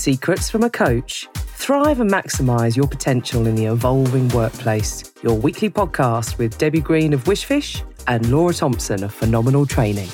[0.00, 1.28] Secrets from a Coach.
[1.34, 5.12] Thrive and maximise your potential in the evolving workplace.
[5.22, 10.08] Your weekly podcast with Debbie Green of Wishfish and Laura Thompson of Phenomenal Training.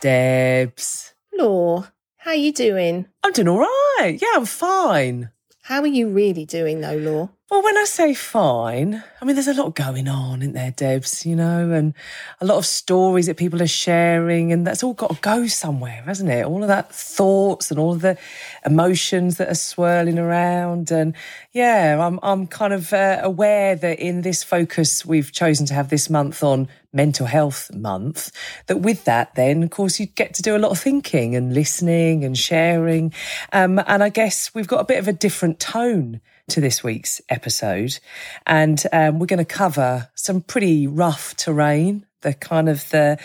[0.00, 1.12] Debs.
[1.34, 1.86] Law,
[2.16, 3.06] how are you doing?
[3.22, 4.18] I'm doing all right.
[4.18, 5.30] Yeah, I'm fine.
[5.60, 7.28] How are you really doing though, Law?
[7.50, 11.26] Well, when I say fine, I mean, there's a lot going on, isn't there, Debs?
[11.26, 11.94] You know, and
[12.40, 16.00] a lot of stories that people are sharing, and that's all got to go somewhere,
[16.06, 16.46] hasn't it?
[16.46, 18.16] All of that thoughts and all of the
[18.64, 20.92] emotions that are swirling around.
[20.92, 21.16] And
[21.50, 25.88] yeah, I'm, I'm kind of uh, aware that in this focus, we've chosen to have
[25.88, 28.30] this month on mental health month,
[28.68, 31.52] that with that, then, of course, you get to do a lot of thinking and
[31.52, 33.12] listening and sharing.
[33.52, 36.20] Um, and I guess we've got a bit of a different tone
[36.50, 37.98] to this week's episode.
[38.46, 43.18] And um, we're going to cover some pretty rough terrain, the kind of the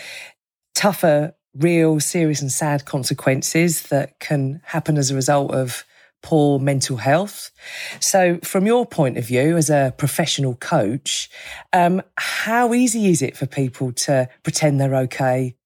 [0.74, 5.84] tougher, real, serious, and sad consequences that can happen as a result of
[6.22, 7.50] poor mental health.
[8.00, 11.30] So, from your point of view as a professional coach,
[11.72, 15.56] um, how easy is it for people to pretend they're okay,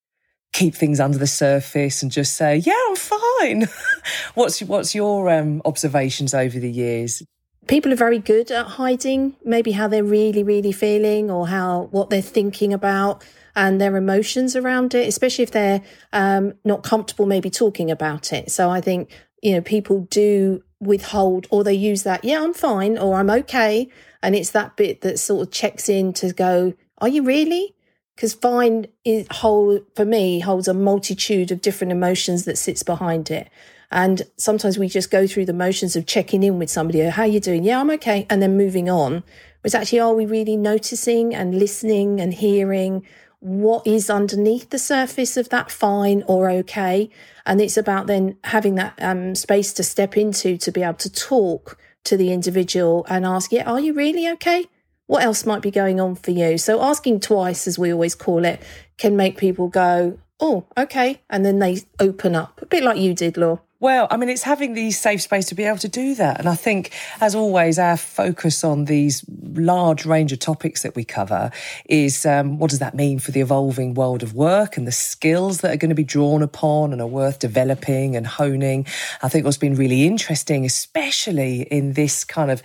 [0.53, 3.67] keep things under the surface, and just say, "Yeah, I'm fine"?
[4.35, 7.23] what's what's your um, observations over the years?
[7.67, 12.09] People are very good at hiding maybe how they're really really feeling or how what
[12.09, 13.23] they're thinking about
[13.55, 15.81] and their emotions around it especially if they're
[16.13, 18.51] um, not comfortable maybe talking about it.
[18.51, 19.09] So i think
[19.41, 23.87] you know people do withhold or they use that yeah i'm fine or i'm okay
[24.23, 27.75] and it's that bit that sort of checks in to go are you really?
[28.15, 33.31] Because fine is whole for me holds a multitude of different emotions that sits behind
[33.31, 33.49] it
[33.91, 37.01] and sometimes we just go through the motions of checking in with somebody.
[37.01, 37.63] Oh, how are you doing?
[37.63, 38.25] Yeah, I'm okay.
[38.29, 39.23] And then moving on.
[39.61, 43.05] But actually, are we really noticing and listening and hearing
[43.39, 47.09] what is underneath the surface of that fine or okay?
[47.45, 51.11] And it's about then having that um, space to step into to be able to
[51.11, 54.65] talk to the individual and ask, yeah, are you really okay?
[55.07, 56.57] What else might be going on for you?
[56.57, 58.61] So asking twice, as we always call it,
[58.97, 61.21] can make people go, oh, okay.
[61.29, 63.59] And then they open up, a bit like you did, Law.
[63.81, 66.37] Well, I mean, it's having the safe space to be able to do that.
[66.37, 69.25] And I think, as always, our focus on these
[69.55, 71.49] large range of topics that we cover
[71.85, 75.61] is um, what does that mean for the evolving world of work and the skills
[75.61, 78.85] that are going to be drawn upon and are worth developing and honing.
[79.23, 82.61] I think what's been really interesting, especially in this kind of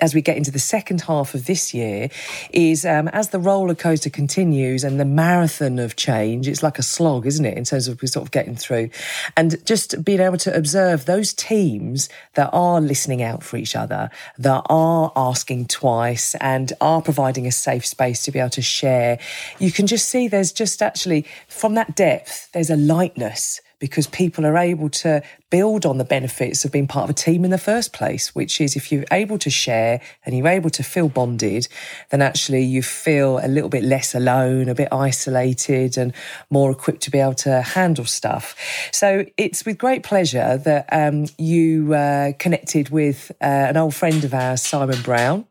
[0.00, 2.10] as we get into the second half of this year
[2.50, 6.82] is um, as the roller coaster continues and the marathon of change, it's like a
[6.82, 8.90] slog, isn't it, in terms of sort of getting through.
[9.36, 14.10] And just being able to observe those teams that are listening out for each other,
[14.38, 19.18] that are asking twice and are providing a safe space to be able to share,
[19.58, 24.44] you can just see there's just actually, from that depth, there's a lightness because people
[24.44, 27.58] are able to build on the benefits of being part of a team in the
[27.58, 31.68] first place, which is if you're able to share and you're able to feel bonded,
[32.10, 36.12] then actually you feel a little bit less alone, a bit isolated, and
[36.50, 38.56] more equipped to be able to handle stuff.
[38.92, 44.24] So it's with great pleasure that um, you uh, connected with uh, an old friend
[44.24, 45.46] of ours, Simon Brown.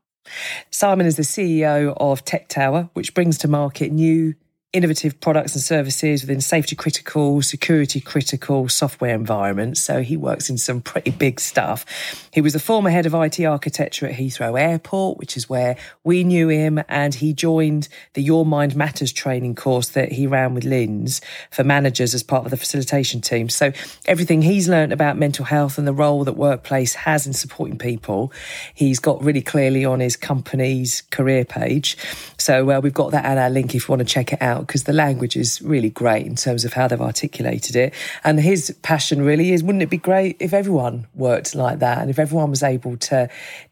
[0.72, 4.36] Simon is the CEO of Tech Tower, which brings to market new
[4.74, 9.82] innovative products and services within safety critical, security critical software environments.
[9.82, 11.86] So he works in some pretty big stuff.
[12.34, 16.26] He was the former head of IT architecture at Heathrow Airport, which is where we
[16.26, 16.84] knew him.
[16.90, 21.64] And he joined the Your Mind Matters training course that he ran with Linz for
[21.64, 23.48] managers as part of the facilitation team.
[23.48, 23.72] So
[24.06, 28.34] everything he's learned about mental health and the role that workplace has in supporting people,
[28.74, 31.98] he's got really clearly on his company's career page.
[32.38, 34.57] So uh, we've got that at our link if you want to check it out
[34.58, 37.94] out because the language is really great in terms of how they've articulated it.
[38.24, 42.10] And his passion really is wouldn't it be great if everyone worked like that and
[42.10, 43.30] if everyone was able to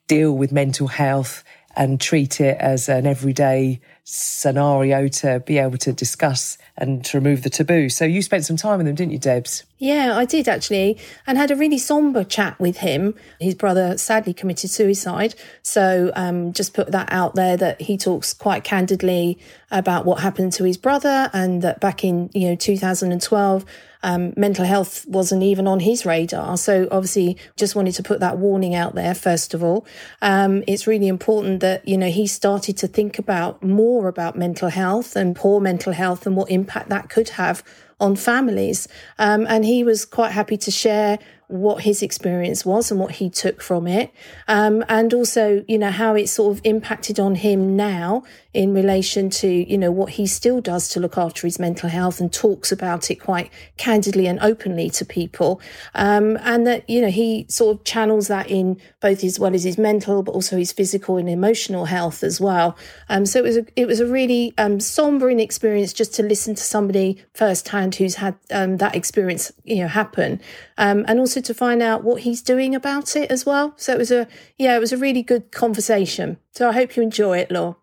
[0.08, 1.44] deal with mental health
[1.76, 7.44] and treat it as an everyday scenario to be able to discuss and to remove
[7.44, 7.90] the taboo.
[7.90, 9.64] So you spent some time with him, didn't you, Debs?
[9.78, 13.16] Yeah, I did actually, and had a really somber chat with him.
[13.40, 15.36] His brother sadly committed suicide.
[15.62, 19.38] So um, just put that out there that he talks quite candidly
[19.72, 23.66] about what happened to his brother and that back in, you know, 2012,
[24.06, 26.58] um, mental health wasn't even on his radar.
[26.58, 29.16] So obviously, just wanted to put that warning out there.
[29.16, 29.88] First of all,
[30.22, 34.70] um, it's really important that you know he started to think about more about mental
[34.70, 37.64] health and poor mental health and what impact that could have
[38.00, 38.88] on families.
[39.18, 43.30] Um, and he was quite happy to share what his experience was and what he
[43.30, 44.12] took from it,
[44.48, 49.30] um, and also you know how it sort of impacted on him now in relation
[49.30, 52.72] to you know what he still does to look after his mental health and talks
[52.72, 55.62] about it quite candidly and openly to people,
[55.94, 59.64] um, and that you know he sort of channels that in both as well as
[59.64, 62.78] his mental but also his physical and emotional health as well.
[63.10, 66.56] Um, so it was a it was a really um, sombering experience just to listen
[66.56, 70.42] to somebody firsthand who's had um, that experience you know happen,
[70.78, 73.74] um, and also to find out what he's doing about it as well.
[73.78, 74.28] So it was a
[74.58, 76.38] yeah, it was a really good conversation.
[76.52, 77.78] So I hope you enjoy it, Law.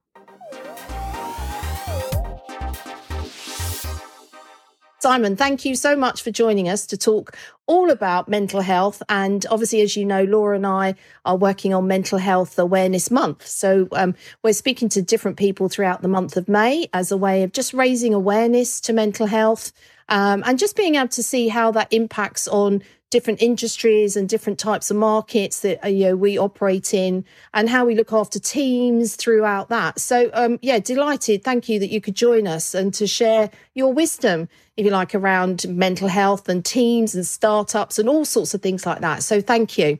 [5.03, 9.03] Simon, thank you so much for joining us to talk all about mental health.
[9.09, 10.95] And obviously, as you know, Laura and I
[11.25, 13.45] are working on Mental Health Awareness Month.
[13.45, 14.15] So um,
[14.45, 17.75] we're speaking to different people throughout the month of May as a way of just
[17.75, 19.73] raising awareness to mental health
[20.09, 24.59] um, and just being able to see how that impacts on different industries and different
[24.59, 27.25] types of markets that uh, you know we operate in
[27.55, 30.01] and how we look after teams throughout that.
[30.01, 31.45] So um, yeah delighted.
[31.45, 35.15] Thank you that you could join us and to share your wisdom if you like
[35.15, 39.23] around mental health and teams and startups and all sorts of things like that.
[39.23, 39.99] So thank you.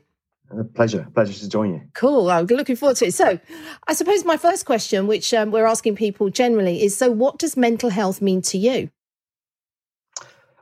[0.49, 1.07] A pleasure.
[1.13, 1.81] Pleasure to join you.
[1.93, 2.29] Cool.
[2.29, 3.13] I'm looking forward to it.
[3.13, 3.39] So
[3.87, 7.55] i suppose my first question which um, we're asking people generally is so what does
[7.55, 8.89] mental health mean to you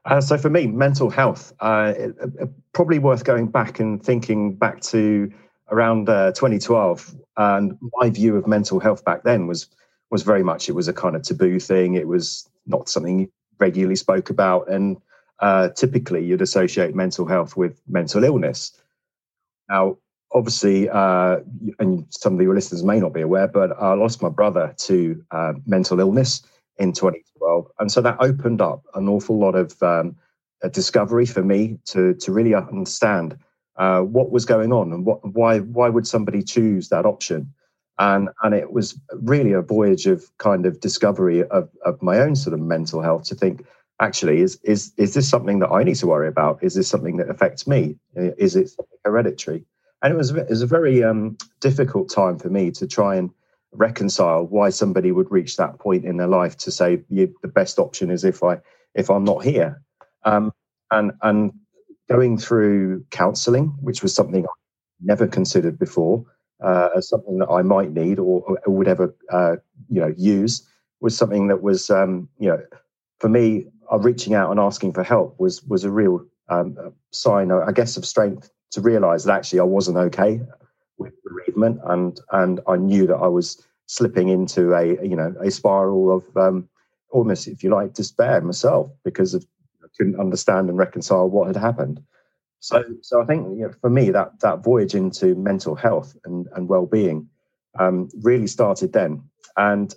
[0.06, 4.56] uh, so for me, mental health, uh, it, it, probably worth going back and thinking
[4.56, 5.32] back to
[5.70, 7.16] around uh, 2012.
[7.38, 9.68] And my view of mental health back then was
[10.10, 11.96] was very much it was a kind of taboo thing.
[11.96, 14.98] It was not something regularly spoke about, and
[15.40, 18.74] uh, typically you'd associate mental health with mental illness.
[19.70, 19.98] Now,
[20.34, 21.40] obviously, uh,
[21.80, 25.24] and some of your listeners may not be aware, but I lost my brother to
[25.32, 26.42] uh, mental illness
[26.78, 27.31] in 2012.
[27.80, 30.16] And so that opened up an awful lot of um,
[30.72, 33.38] discovery for me to, to really understand
[33.78, 37.54] uh, what was going on and what, why, why would somebody choose that option.
[38.00, 42.36] And, and it was really a voyage of kind of discovery of, of my own
[42.36, 43.66] sort of mental health to think,
[44.00, 46.64] actually, is, is, is this something that I need to worry about?
[46.64, 47.98] Is this something that affects me?
[48.16, 48.72] Is it
[49.06, 49.66] hereditary?
[50.02, 53.30] And it was, it was a very um, difficult time for me to try and
[53.74, 58.12] reconcile why somebody would reach that point in their life to say the best option
[58.12, 58.60] is if I
[58.94, 59.82] if I'm not here,
[60.26, 60.52] um,
[60.92, 61.52] and and
[62.10, 64.50] going through counselling, which was something I
[65.02, 66.26] never considered before
[66.62, 69.56] uh, as something that I might need or, or would ever uh,
[69.90, 70.68] you know use,
[71.00, 72.62] was something that was um, you know
[73.20, 77.52] for me uh, reaching out and asking for help was was a real um, sign,
[77.52, 80.42] I guess, of strength to realise that actually I wasn't okay
[80.98, 81.14] with
[81.62, 86.16] bereavement, and and I knew that I was slipping into a you know a spiral
[86.16, 86.70] of um,
[87.12, 89.46] almost, if you like, despair myself because of
[89.84, 92.02] I couldn't understand and reconcile what had happened.
[92.60, 96.48] So, so I think you know, for me that that voyage into mental health and
[96.56, 97.28] and well being
[97.80, 99.24] um, really started then,
[99.58, 99.94] and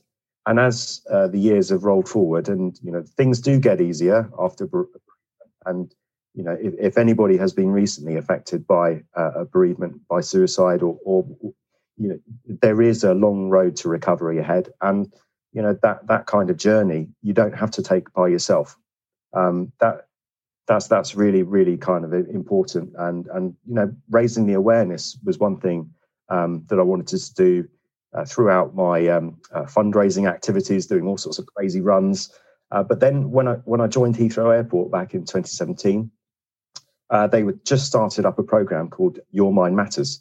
[0.46, 4.31] and as uh, the years have rolled forward, and you know things do get easier
[4.38, 4.69] after,
[5.66, 5.94] and
[6.34, 10.82] you know, if, if anybody has been recently affected by uh, a bereavement, by suicide,
[10.82, 11.25] or, or
[11.96, 15.12] you know, there is a long road to recovery ahead, and
[15.52, 18.76] you know that that kind of journey you don't have to take by yourself.
[19.32, 20.08] Um, that
[20.66, 25.38] that's that's really really kind of important, and and you know, raising the awareness was
[25.38, 25.90] one thing
[26.28, 27.69] um, that I wanted to do
[28.12, 32.32] uh, throughout my um, uh, fundraising activities, doing all sorts of crazy runs.
[32.72, 36.10] Uh, but then when I when I joined Heathrow Airport back in 2017,
[37.14, 40.21] uh, they were just started up a program called Your Mind Matters.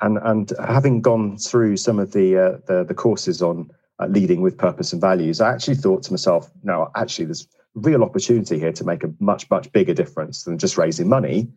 [0.00, 4.42] And, and having gone through some of the, uh, the, the, courses on uh, leading
[4.42, 8.72] with purpose and values, I actually thought to myself, no, actually, there's real opportunity here
[8.72, 11.48] to make a much, much bigger difference than just raising money.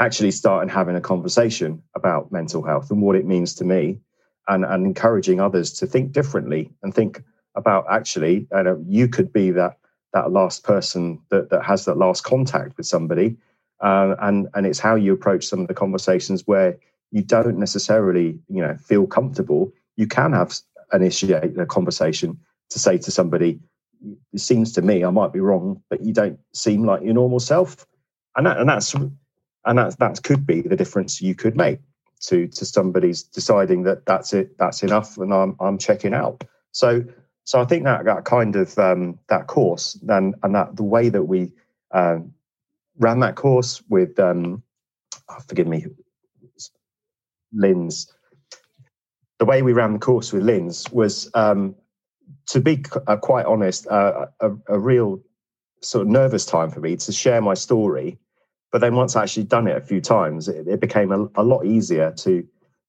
[0.00, 4.00] Actually, start and having a conversation about mental health and what it means to me,
[4.48, 7.22] and, and encouraging others to think differently and think
[7.54, 9.78] about actually, uh, you could be that
[10.12, 13.36] that last person that, that has that last contact with somebody.
[13.80, 16.78] Uh, and and it's how you approach some of the conversations where
[17.10, 19.72] you don't necessarily you know feel comfortable.
[19.96, 20.54] You can have
[20.92, 22.38] initiate a conversation
[22.70, 23.60] to say to somebody,
[24.32, 27.40] "It seems to me I might be wrong, but you don't seem like your normal
[27.40, 27.86] self,"
[28.34, 31.80] and that and that's and that that could be the difference you could make
[32.20, 36.44] to to somebody's deciding that that's it, that's enough, and I'm I'm checking out.
[36.72, 37.04] So
[37.46, 41.08] so I think that that kind of um, that course and and that the way
[41.08, 41.52] that we
[41.92, 42.34] um,
[42.98, 44.62] ran that course with um,
[45.28, 45.86] oh, forgive me,
[47.52, 48.12] Linz.
[49.38, 51.76] The way we ran the course with Linz was, um,
[52.46, 55.20] to be uh, quite honest, uh, a, a, real
[55.82, 58.18] sort of nervous time for me to share my story
[58.72, 61.42] But then once I actually done it a few times, it, it became a, a
[61.42, 62.46] lot easier to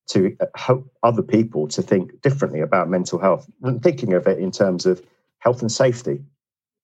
[0.07, 4.51] to help other people to think differently about mental health and thinking of it in
[4.51, 5.01] terms of
[5.39, 6.21] health and safety.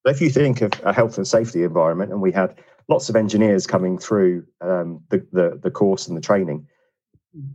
[0.05, 3.65] If you think of a health and safety environment, and we had lots of engineers
[3.65, 6.67] coming through um, the, the, the course and the training,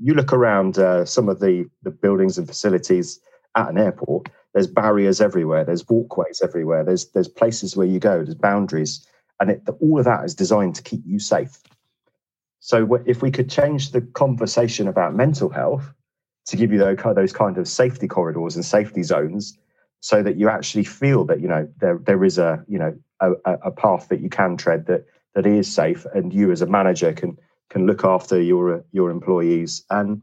[0.00, 3.20] you look around uh, some of the, the buildings and facilities
[3.56, 4.28] at an airport.
[4.54, 5.64] There's barriers everywhere.
[5.64, 6.84] There's walkways everywhere.
[6.84, 8.24] There's there's places where you go.
[8.24, 9.06] There's boundaries,
[9.40, 11.60] and it, all of that is designed to keep you safe.
[12.68, 15.90] So if we could change the conversation about mental health
[16.48, 19.56] to give you those kind of safety corridors and safety zones,
[20.00, 23.32] so that you actually feel that you know there there is a you know a,
[23.46, 27.14] a path that you can tread that that is safe, and you as a manager
[27.14, 27.38] can
[27.70, 30.20] can look after your your employees, and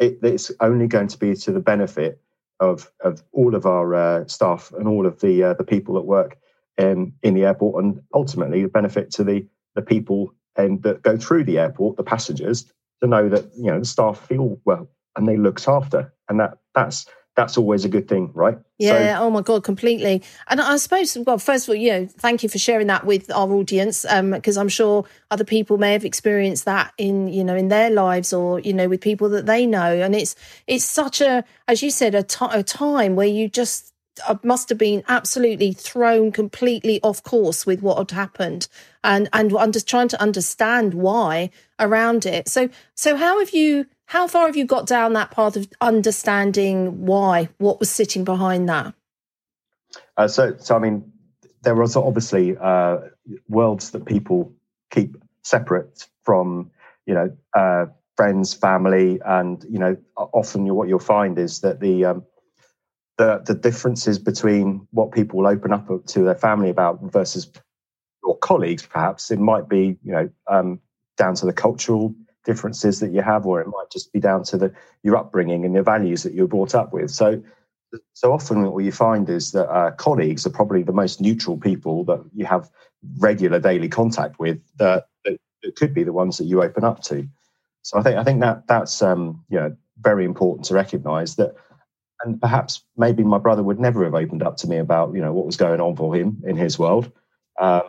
[0.00, 2.20] it, it's only going to be to the benefit
[2.58, 6.02] of of all of our uh, staff and all of the uh, the people that
[6.02, 6.36] work
[6.78, 11.16] in in the airport, and ultimately the benefit to the the people and that go
[11.16, 12.70] through the airport, the passengers,
[13.02, 16.58] to know that you know the staff feel well and they looked after, and that
[16.74, 18.56] that's that's always a good thing, right?
[18.78, 19.18] Yeah.
[19.18, 20.22] So, oh my God, completely.
[20.48, 23.30] And I suppose, well, first of all, you know, thank you for sharing that with
[23.30, 27.54] our audience, because um, I'm sure other people may have experienced that in, you know,
[27.54, 29.92] in their lives or you know, with people that they know.
[29.92, 30.34] And it's
[30.66, 33.92] it's such a, as you said, a, t- a time where you just
[34.26, 38.68] I must have been absolutely thrown completely off course with what had happened,
[39.04, 42.48] and and just trying to understand why around it.
[42.48, 43.86] So so how have you?
[44.06, 47.48] How far have you got down that path of understanding why?
[47.58, 48.94] What was sitting behind that?
[50.16, 51.12] Uh, so so I mean,
[51.62, 52.98] there was obviously uh,
[53.48, 54.52] worlds that people
[54.90, 56.70] keep separate from
[57.06, 62.04] you know uh, friends, family, and you know often what you'll find is that the
[62.06, 62.24] um,
[63.18, 67.50] the the differences between what people will open up to their family about versus
[68.22, 69.30] your colleagues perhaps.
[69.30, 70.80] It might be you know um,
[71.16, 74.56] down to the cultural differences that you have or it might just be down to
[74.56, 77.10] the your upbringing and your values that you're brought up with.
[77.10, 77.42] So
[78.12, 82.04] so often what you find is that uh, colleagues are probably the most neutral people
[82.04, 82.68] that you have
[83.18, 87.02] regular daily contact with that, that, that could be the ones that you open up
[87.04, 87.26] to.
[87.82, 91.54] So i think i think that that's um, you know very important to recognize that
[92.26, 95.32] and perhaps maybe my brother would never have opened up to me about you know
[95.32, 97.10] what was going on for him in his world.
[97.58, 97.82] Uh,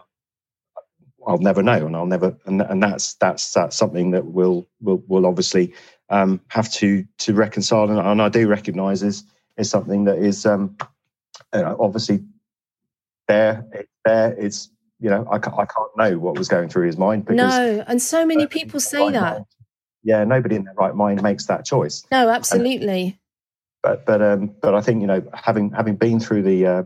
[1.27, 5.03] I'll never know, and I'll never, and, and that's that's that's something that we'll will
[5.07, 5.73] will obviously
[6.09, 9.23] um, have to to reconcile, and, and I do recognise is
[9.57, 10.77] is something that is um,
[11.53, 12.23] you know, obviously
[13.27, 13.65] there.
[13.73, 14.33] It's there.
[14.37, 17.25] It's you know I, I can't know what was going through his mind.
[17.25, 19.33] Because, no, and so many people say that.
[19.33, 19.45] Mind,
[20.03, 22.05] yeah, nobody in their right mind makes that choice.
[22.11, 23.01] No, absolutely.
[23.01, 23.17] And,
[23.87, 26.83] but but um, but I think you know having having been through the uh,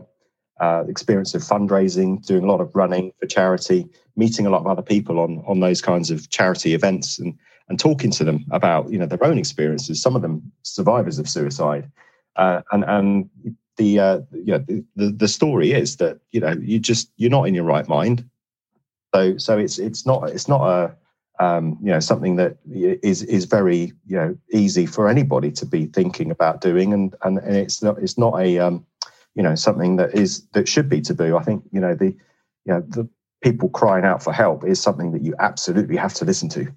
[0.60, 4.66] uh, experience of fundraising, doing a lot of running for charity, meeting a lot of
[4.68, 7.36] other people on on those kinds of charity events, and
[7.68, 10.00] and talking to them about you know their own experiences.
[10.00, 11.90] Some of them survivors of suicide,
[12.36, 13.30] uh, and and
[13.78, 17.48] the uh, you know the, the story is that you know you just you're not
[17.48, 18.24] in your right mind.
[19.12, 20.94] So so it's it's not it's not a
[21.38, 25.86] um, you know something that is is very you know easy for anybody to be
[25.86, 26.92] thinking about doing.
[26.92, 28.86] And and, and it's not it's not a um,
[29.34, 31.36] you know something that is that should be taboo.
[31.36, 32.14] I think you know the
[32.64, 33.08] you know the
[33.42, 36.72] people crying out for help is something that you absolutely have to listen to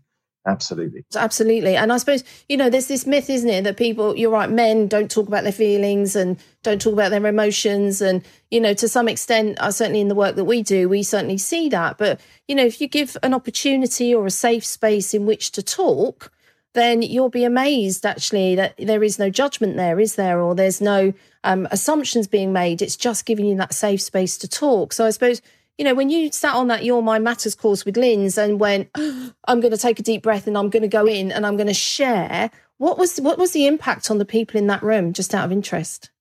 [0.47, 1.03] Absolutely.
[1.15, 1.75] Absolutely.
[1.75, 4.87] And I suppose, you know, there's this myth, isn't it, that people, you're right, men
[4.87, 7.99] don't talk about their feelings and don't talk about their emotions.
[7.99, 11.01] And, you know, to some extent, uh, certainly in the work that we do, we
[11.01, 11.97] certainly see that.
[11.97, 15.63] But, you know, if you give an opportunity or a safe space in which to
[15.63, 16.31] talk,
[16.73, 20.41] then you'll be amazed actually that there is no judgment there, is there?
[20.41, 22.83] Or there's no um, assumptions being made.
[22.83, 24.93] It's just giving you that safe space to talk.
[24.93, 25.41] So I suppose
[25.77, 28.89] you know, when you sat on that Your Mind Matters course with Linz and went,
[28.95, 31.45] oh, I'm going to take a deep breath and I'm going to go in and
[31.45, 34.83] I'm going to share, what was what was the impact on the people in that
[34.83, 36.11] room, just out of interest?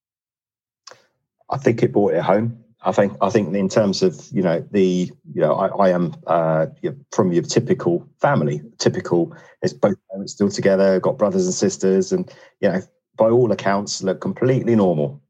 [1.50, 2.64] I think it brought it home.
[2.82, 6.14] I think I think in terms of you know the you know I, I am
[6.26, 6.66] uh,
[7.12, 8.62] from your typical family.
[8.78, 12.80] Typical is both parents still together, got brothers and sisters, and you know
[13.16, 15.20] by all accounts look completely normal.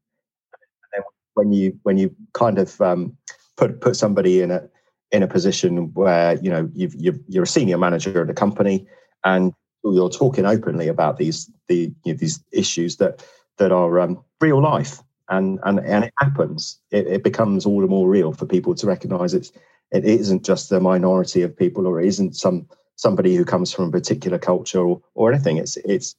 [1.33, 3.17] When you when you kind of um,
[3.57, 4.67] put put somebody in a
[5.11, 8.85] in a position where you know you've, you are a senior manager at a company
[9.23, 13.23] and you're talking openly about these the you know, these issues that
[13.57, 16.79] that are um, real life and and and it happens.
[16.91, 19.51] It, it, becomes all the more real for people to recognize it's
[19.91, 23.85] it isn't just the minority of people or it isn't some somebody who comes from
[23.85, 25.57] a particular culture or, or anything.
[25.57, 26.15] It's it's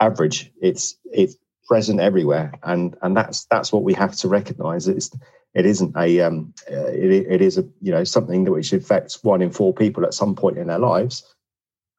[0.00, 0.52] average.
[0.60, 2.52] It's it's present everywhere.
[2.62, 4.88] And and that's that's what we have to recognize.
[4.88, 5.10] It's
[5.54, 9.22] it isn't a um, uh, it, it is a you know something that which affects
[9.24, 11.24] one in four people at some point in their lives.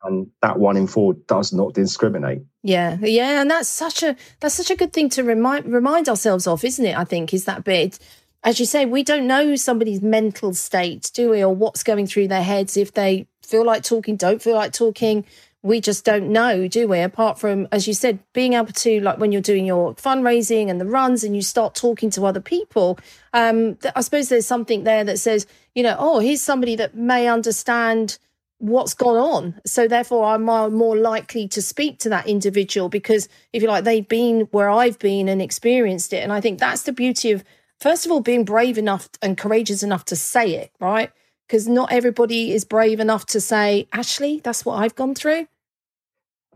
[0.02, 2.42] And that one in four does not discriminate.
[2.64, 6.46] Yeah yeah and that's such a that's such a good thing to remind remind ourselves
[6.46, 7.98] of isn't it i think is that bit
[8.44, 12.28] as you say we don't know somebody's mental state do we or what's going through
[12.28, 15.26] their heads if they feel like talking don't feel like talking
[15.62, 17.00] we just don't know, do we?
[17.02, 20.80] Apart from, as you said, being able to, like when you're doing your fundraising and
[20.80, 22.98] the runs and you start talking to other people,
[23.34, 27.28] um, I suppose there's something there that says, you know, oh, here's somebody that may
[27.28, 28.18] understand
[28.60, 29.60] what's gone on.
[29.66, 34.08] So therefore, I'm more likely to speak to that individual because, if you like, they've
[34.08, 36.24] been where I've been and experienced it.
[36.24, 37.44] And I think that's the beauty of,
[37.80, 41.12] first of all, being brave enough and courageous enough to say it, right?
[41.50, 45.48] Because not everybody is brave enough to say, actually, that's what I've gone through.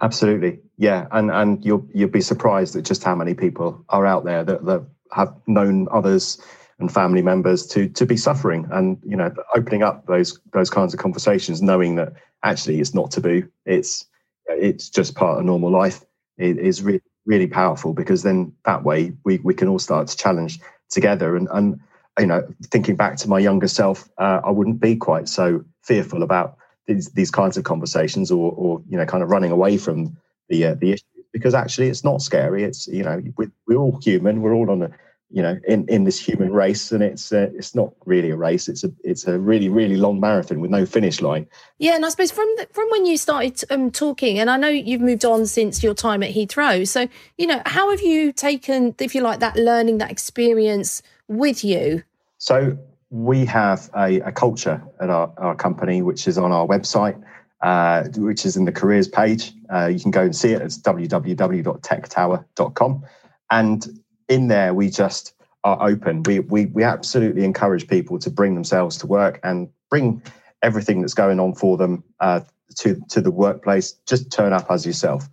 [0.01, 4.23] Absolutely, yeah, and and you'll you'll be surprised at just how many people are out
[4.23, 6.41] there that, that have known others
[6.79, 10.93] and family members to to be suffering, and you know, opening up those those kinds
[10.93, 14.05] of conversations, knowing that actually it's not taboo, it's
[14.47, 16.03] it's just part of normal life,
[16.37, 20.17] it is really really powerful because then that way we we can all start to
[20.17, 20.59] challenge
[20.89, 21.79] together and and
[22.19, 26.23] you know, thinking back to my younger self, uh, I wouldn't be quite so fearful
[26.23, 30.17] about these these kinds of conversations, or or you know, kind of running away from
[30.49, 32.63] the uh, the issue because actually it's not scary.
[32.63, 34.41] It's you know, we, we're all human.
[34.41, 34.91] We're all on a
[35.33, 38.69] you know in, in this human race, and it's uh, it's not really a race.
[38.69, 41.47] It's a it's a really really long marathon with no finish line.
[41.79, 44.69] Yeah, and I suppose from the, from when you started um, talking, and I know
[44.69, 46.87] you've moved on since your time at Heathrow.
[46.87, 51.01] So you know, how have you taken, if you like, that learning, that experience?
[51.27, 52.01] with you?
[52.37, 52.77] So
[53.09, 57.21] we have a, a culture at our, our, company, which is on our website,
[57.61, 59.53] uh, which is in the careers page.
[59.73, 60.61] Uh, you can go and see it.
[60.61, 63.03] It's www.techtower.com.
[63.51, 64.02] And
[64.33, 66.23] in there, we just are open.
[66.23, 70.23] We, we, we absolutely encourage people to bring themselves to work and bring
[70.61, 72.41] everything that's going on for them uh,
[72.79, 73.93] to, to the workplace.
[74.07, 75.29] Just turn up as yourself.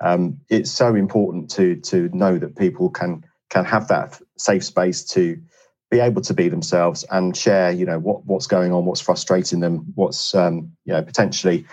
[0.00, 5.04] Um, it's so important to to know that people can can have that safe space
[5.04, 5.38] to
[5.90, 9.60] be able to be themselves and share, you know, what what's going on, what's frustrating
[9.60, 11.66] them, what's um, you know potentially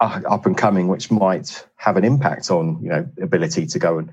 [0.00, 4.12] up and coming, which might have an impact on you know ability to go and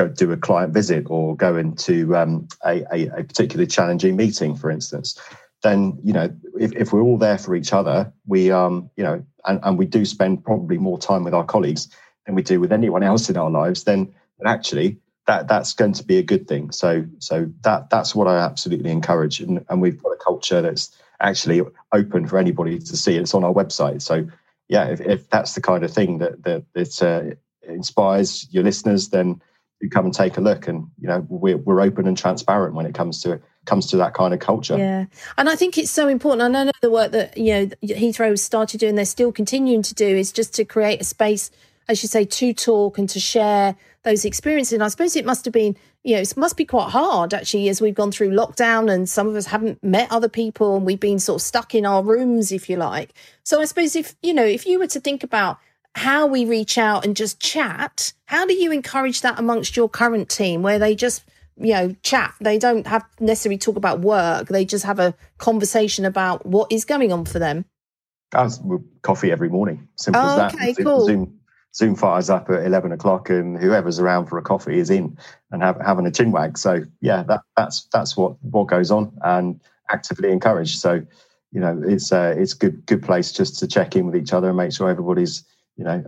[0.00, 4.56] go do a client visit or go into um, a, a, a particularly challenging meeting,
[4.56, 5.18] for instance.
[5.62, 9.24] Then you know if, if we're all there for each other, we um you know
[9.44, 11.88] and, and we do spend probably more time with our colleagues
[12.24, 13.84] than we do with anyone else in our lives.
[13.84, 16.72] Then, actually that that's going to be a good thing.
[16.72, 20.90] So so that that's what I absolutely encourage, and, and we've got a culture that's
[21.20, 23.16] actually open for anybody to see.
[23.16, 24.02] It's on our website.
[24.02, 24.26] So
[24.68, 29.10] yeah, if, if that's the kind of thing that that, that uh, inspires your listeners,
[29.10, 29.40] then
[29.88, 30.68] come and take a look.
[30.68, 34.14] And you know we're we're open and transparent when it comes to comes to that
[34.14, 34.76] kind of culture.
[34.76, 35.06] Yeah,
[35.38, 36.42] and I think it's so important.
[36.42, 40.06] I know the work that you know Heathrow started doing, they're still continuing to do,
[40.06, 41.50] is just to create a space,
[41.88, 44.74] as you say, to talk and to share those experiences.
[44.74, 47.68] And I suppose it must have been, you know, it must be quite hard actually
[47.68, 51.00] as we've gone through lockdown and some of us haven't met other people and we've
[51.00, 53.12] been sort of stuck in our rooms, if you like.
[53.42, 55.58] So I suppose if, you know, if you were to think about
[55.94, 60.28] how we reach out and just chat, how do you encourage that amongst your current
[60.28, 61.24] team where they just,
[61.56, 62.34] you know, chat?
[62.40, 66.84] They don't have necessarily talk about work, they just have a conversation about what is
[66.84, 67.64] going on for them.
[68.32, 68.60] As
[69.02, 69.88] coffee every morning.
[69.96, 70.54] Simple oh, as that.
[70.54, 71.04] Okay, cool.
[71.04, 71.40] Zoom,
[71.74, 75.18] Zoom fires up at 11 o'clock and whoever's around for a coffee is in
[75.50, 76.56] and have, having a chin wag.
[76.56, 80.78] So yeah, that, that's, that's what, what goes on and actively encouraged.
[80.78, 81.04] So,
[81.50, 84.48] you know, it's a, it's good, good place just to check in with each other
[84.48, 85.42] and make sure everybody's,
[85.80, 86.04] you know,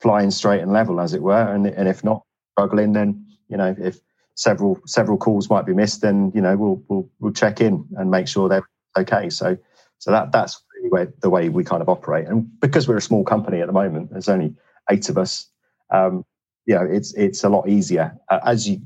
[0.00, 1.52] flying straight and level as it were.
[1.54, 4.00] And, and if not struggling, then, you know, if
[4.34, 8.10] several, several calls might be missed, then, you know, we'll, we'll, we'll check in and
[8.10, 9.28] make sure they're okay.
[9.28, 9.58] So,
[9.98, 12.26] so that, that's really where the way we kind of operate.
[12.26, 14.54] And because we're a small company at the moment, there's only
[14.90, 15.50] eight of us,
[15.90, 16.24] um,
[16.64, 18.80] you know, it's it's a lot easier uh, as you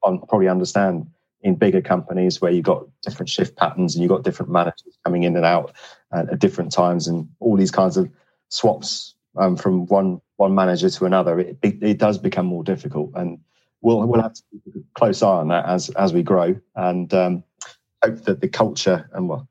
[0.00, 1.08] probably understand
[1.40, 5.24] in bigger companies where you've got different shift patterns and you've got different managers coming
[5.24, 5.72] in and out
[6.12, 8.08] at, at different times and all these kinds of
[8.48, 11.38] swaps um, from one one manager to another.
[11.40, 13.38] It, it, does become more difficult, and
[13.80, 17.12] we'll we'll have to keep a close eye on that as as we grow and
[17.14, 17.44] um,
[18.04, 19.48] hope that the culture and well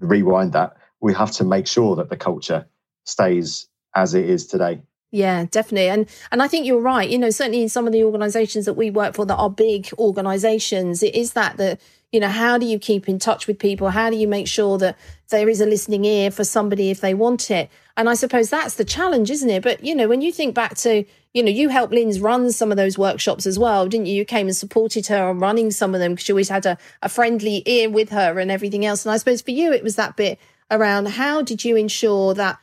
[0.00, 2.66] rewind that we have to make sure that the culture
[3.04, 4.80] stays as it is today.
[5.10, 5.88] Yeah, definitely.
[5.88, 7.08] And and I think you're right.
[7.08, 9.88] You know, certainly in some of the organizations that we work for that are big
[9.98, 13.90] organizations, it is that that you know, how do you keep in touch with people?
[13.90, 14.96] How do you make sure that
[15.28, 17.70] there is a listening ear for somebody if they want it?
[17.96, 19.62] And I suppose that's the challenge, isn't it?
[19.62, 22.70] But you know, when you think back to, you know, you helped Linz run some
[22.70, 24.14] of those workshops as well, didn't you?
[24.14, 26.78] You came and supported her on running some of them because she always had a,
[27.02, 29.04] a friendly ear with her and everything else.
[29.04, 30.38] And I suppose for you it was that bit
[30.70, 32.58] around how did you ensure that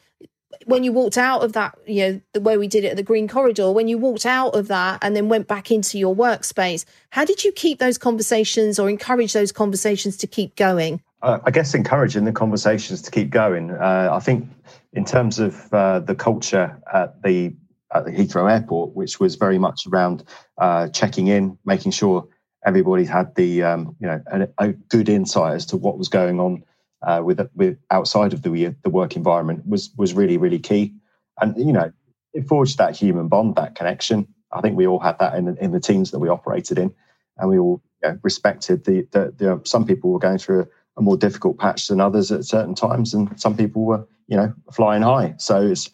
[0.66, 3.04] when you walked out of that, you know, the way we did it at the
[3.04, 6.86] Green Corridor, when you walked out of that and then went back into your workspace,
[7.12, 11.02] how did you keep those conversations or encourage those conversations to keep going?
[11.22, 13.72] Uh, I guess encouraging the conversations to keep going.
[13.72, 14.50] Uh, I think
[14.94, 17.54] in terms of uh, the culture at the
[17.94, 20.24] at the Heathrow Airport, which was very much around
[20.58, 22.28] uh, checking in, making sure
[22.66, 26.40] everybody had the um, you know a, a good insight as to what was going
[26.40, 26.64] on
[27.04, 30.94] uh, with with outside of the the work environment was was really really key,
[31.40, 31.92] and you know
[32.34, 34.28] it forged that human bond, that connection.
[34.52, 36.94] I think we all had that in the, in the teams that we operated in,
[37.38, 40.68] and we all you know, respected the, the, the some people were going through a,
[41.02, 44.54] a, more difficult patch than others at certain times, and some people were you know
[44.72, 45.36] flying high.
[45.38, 45.90] So it's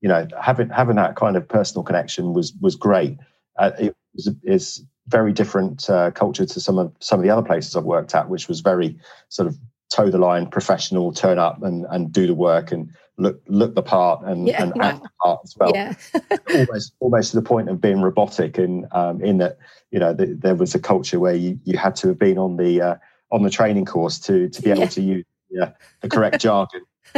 [0.00, 3.18] you know having having that kind of personal connection was was great.
[3.58, 7.46] Uh, it was is very different uh, culture to some of some of the other
[7.46, 9.56] places I've worked at, which was very sort of
[9.90, 13.82] toe the line, professional, turn up and, and do the work and look look the
[13.82, 15.72] part and, yeah, and act the part as well.
[15.74, 15.94] Yeah.
[16.54, 19.58] almost almost to the point of being robotic and um, in that
[19.90, 22.56] you know the, there was a culture where you, you had to have been on
[22.56, 22.94] the uh,
[23.30, 24.88] on the training course to to be able yeah.
[24.88, 26.82] to use the, the correct jargon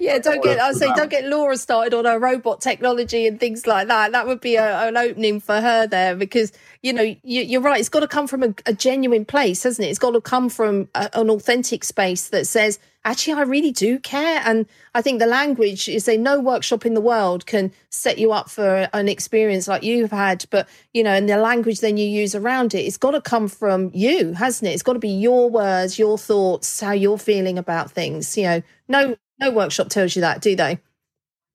[0.00, 3.66] yeah, don't get I say don't get Laura started on her robot technology and things
[3.66, 4.12] like that.
[4.12, 7.78] That would be a, an opening for her there because you know you, are right.
[7.78, 9.90] It's got to come from a, a, genuine place, hasn't it?
[9.90, 13.98] It's got to come from a, an authentic space that says, actually, I really do
[13.98, 14.42] care.
[14.44, 18.32] And I think the language is say no workshop in the world can set you
[18.32, 20.44] up for an experience like you've had.
[20.50, 23.48] But, you know, and the language then you use around it, it's got to come
[23.48, 24.74] from you, hasn't it?
[24.74, 28.36] It's got to be your words, your thoughts, how you're feeling about things.
[28.36, 30.78] You know, no, no workshop tells you that, do they?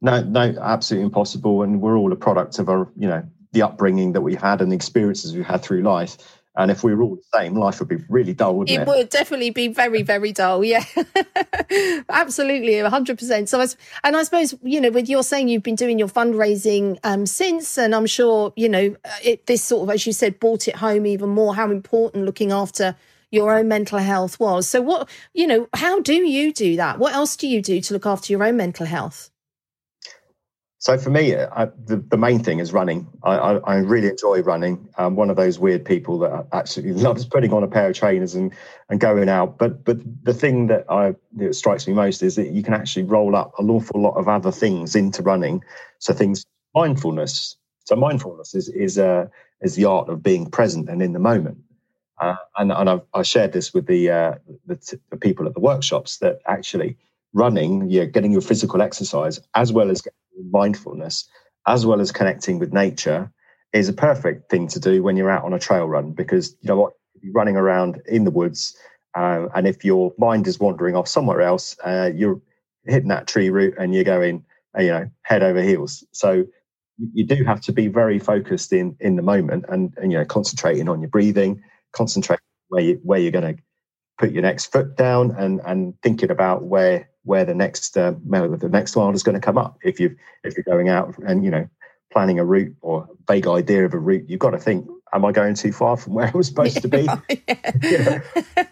[0.01, 1.63] No, no, absolutely impossible.
[1.63, 4.71] And we're all a product of our, you know, the upbringing that we've had and
[4.71, 6.36] the experiences we've had through life.
[6.57, 8.81] And if we were all the same, life would be really dull, wouldn't it?
[8.81, 10.63] It would definitely be very, very dull.
[10.63, 10.83] Yeah,
[12.09, 13.47] absolutely, 100%.
[13.47, 17.27] So, and I suppose, you know, with your saying you've been doing your fundraising um,
[17.27, 20.77] since, and I'm sure, you know, it, this sort of, as you said, brought it
[20.77, 22.95] home even more how important looking after
[23.29, 24.67] your own mental health was.
[24.67, 26.97] So, what, you know, how do you do that?
[26.97, 29.29] What else do you do to look after your own mental health?
[30.87, 33.07] So for me, I, the, the main thing is running.
[33.21, 34.87] I, I, I really enjoy running.
[34.97, 38.35] I'm one of those weird people that actually loves putting on a pair of trainers
[38.35, 38.53] and,
[38.87, 39.57] and going out.
[39.57, 43.03] But but the thing that I that strikes me most is that you can actually
[43.03, 45.61] roll up an awful lot of other things into running.
[45.99, 47.57] So things mindfulness.
[47.83, 49.27] So mindfulness is is uh,
[49.59, 51.57] is the art of being present and in the moment.
[52.21, 54.35] Uh, and and I've I shared this with the, uh,
[54.67, 56.95] the the people at the workshops that actually
[57.33, 60.01] running, you're getting your physical exercise as well as
[60.51, 61.27] mindfulness,
[61.67, 63.31] as well as connecting with nature,
[63.73, 66.67] is a perfect thing to do when you're out on a trail run because you
[66.67, 68.75] know what, you're running around in the woods,
[69.15, 72.39] uh, and if your mind is wandering off somewhere else, uh, you're
[72.85, 74.45] hitting that tree root and you're going,
[74.77, 76.05] uh, you know, head over heels.
[76.11, 76.45] So
[77.13, 80.25] you do have to be very focused in in the moment and, and you know
[80.25, 81.61] concentrating on your breathing,
[81.93, 83.61] concentrating where you where you're going to
[84.17, 88.69] put your next foot down and and thinking about where where the next uh, the
[88.71, 89.77] next mile is going to come up.
[89.83, 91.69] If you if you're going out and you know
[92.11, 95.31] planning a route or vague idea of a route, you've got to think: Am I
[95.31, 97.03] going too far from where I was supposed to be?
[97.29, 97.29] yeah.
[97.83, 98.21] you, know,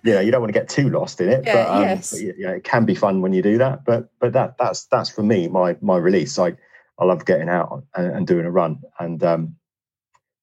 [0.03, 2.11] you, know, you don't want to get too lost in it, yeah, but, um, yes.
[2.11, 3.85] but you know, it can be fun when you do that.
[3.85, 6.39] But but that that's that's for me my my release.
[6.39, 6.53] I
[6.97, 9.55] I love getting out and, and doing a run, and um,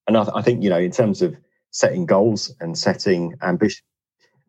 [0.07, 1.37] and I, I think you know in terms of
[1.71, 3.83] setting goals and setting ambition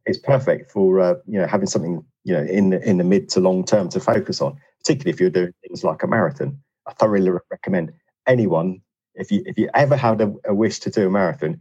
[0.06, 3.30] it's perfect for uh, you know having something you know in the in the mid
[3.30, 6.60] to long term to focus on, particularly if you're doing things like a marathon.
[6.88, 7.94] I thoroughly recommend
[8.28, 8.82] anyone
[9.16, 11.60] if you if you ever had a, a wish to do a marathon,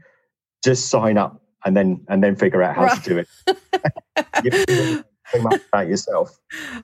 [0.64, 3.02] just sign up and then and then figure out how right.
[3.02, 5.04] to do it.
[5.40, 6.38] much about yourself.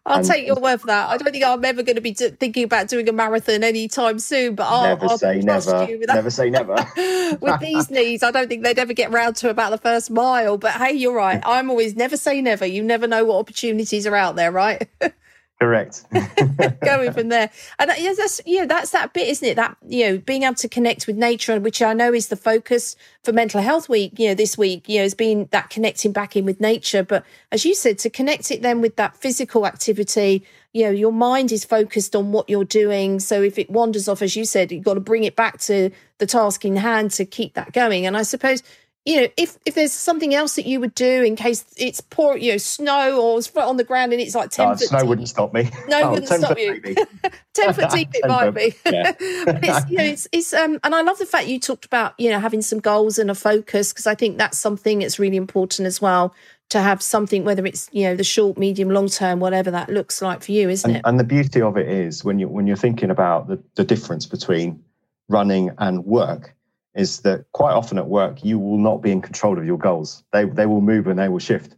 [0.07, 1.09] I'll and, take your word for that.
[1.09, 4.19] I don't think I'm ever going to be d- thinking about doing a marathon anytime
[4.19, 4.55] soon.
[4.55, 5.87] But I'll never I'll say never.
[6.07, 6.75] Never say never.
[7.41, 10.57] with these knees, I don't think they'd ever get round to about the first mile.
[10.59, 11.43] But hey, you're right.
[11.45, 12.67] I'm always never say never.
[12.67, 14.89] You never know what opportunities are out there, right?
[15.61, 16.05] Correct.
[16.85, 19.57] Going from there, and yeah, that's know that's that bit, isn't it?
[19.57, 22.95] That you know being able to connect with nature, which I know is the focus
[23.25, 24.17] for Mental Health Week.
[24.21, 27.03] You know, this week, you know, has been that connecting back in with nature.
[27.03, 31.13] But as you said, to connect it then with that physical activity, you know, your
[31.13, 33.19] mind is focused on what you're doing.
[33.19, 35.91] So if it wanders off, as you said, you've got to bring it back to
[36.19, 38.07] the task in hand to keep that going.
[38.07, 38.63] And I suppose
[39.09, 42.37] you know, if if there's something else that you would do in case it's poor,
[42.37, 44.99] you know, snow or it's on the ground and it's like ten oh, foot snow
[44.99, 45.09] deep.
[45.09, 45.71] wouldn't stop me.
[45.89, 46.79] No, oh, wouldn't stop you.
[47.55, 48.75] ten foot deep, it might be.
[48.85, 49.13] Yeah.
[49.47, 52.21] but it's, you know, it's it's um, and I love the fact you talked about
[52.21, 55.39] you know having some goals and a focus because I think that's something that's really
[55.39, 56.35] important as well
[56.69, 60.21] to have something whether it's you know the short, medium, long term, whatever that looks
[60.21, 61.03] like for you, isn't and, it?
[61.07, 64.27] And the beauty of it is when you when you're thinking about the, the difference
[64.27, 64.85] between
[65.31, 66.55] running and work
[66.95, 70.25] is that quite often at work you will not be in control of your goals.
[70.33, 71.75] They they will move and they will shift.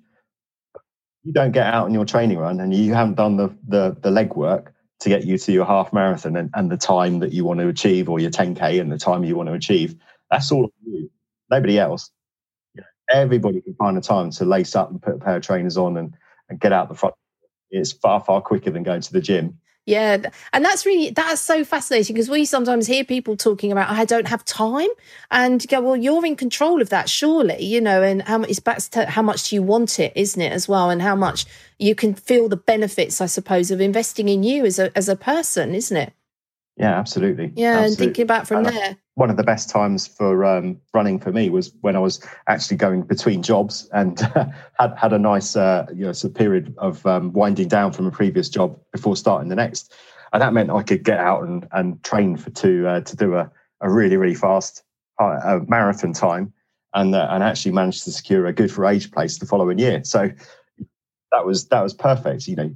[1.22, 4.10] You don't get out on your training run and you haven't done the the, the
[4.10, 7.44] leg work to get you to your half marathon and, and the time that you
[7.44, 9.94] want to achieve or your 10k and the time you want to achieve.
[10.30, 11.10] That's all you.
[11.50, 12.10] Nobody else.
[13.10, 15.96] Everybody can find a time to lace up and put a pair of trainers on
[15.96, 16.14] and,
[16.48, 17.14] and get out the front.
[17.70, 21.64] It's far, far quicker than going to the gym yeah, and that's really that's so
[21.64, 24.88] fascinating because we sometimes hear people talking about I don't have time,
[25.30, 28.60] and go, well, you're in control of that, surely, you know, and how much it's
[28.60, 31.46] back to how much do you want it, isn't it, as well, and how much
[31.78, 35.16] you can feel the benefits, I suppose, of investing in you as a as a
[35.16, 36.12] person, isn't it?
[36.76, 37.52] Yeah, absolutely.
[37.56, 37.86] Yeah, absolutely.
[37.86, 38.96] and thinking about from and there.
[39.14, 42.78] One of the best times for um, running for me was when I was actually
[42.78, 44.18] going between jobs and
[44.78, 48.06] had had a nice uh, you know sort of period of um, winding down from
[48.06, 49.92] a previous job before starting the next,
[50.32, 53.34] and that meant I could get out and, and train for to uh, to do
[53.34, 53.50] a,
[53.82, 54.82] a really really fast
[55.18, 56.52] uh, marathon time,
[56.94, 60.02] and uh, and actually managed to secure a good for age place the following year.
[60.04, 60.30] So
[61.32, 62.46] that was that was perfect.
[62.46, 62.74] You know,